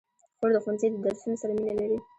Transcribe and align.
خور 0.37 0.51
د 0.53 0.57
ښوونځي 0.63 0.87
د 0.91 0.95
درسونو 1.03 1.35
سره 1.41 1.51
مینه 1.57 1.73
لري. 1.79 1.97